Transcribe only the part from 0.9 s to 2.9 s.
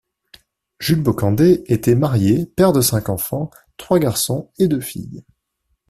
Bocandé était marié, père de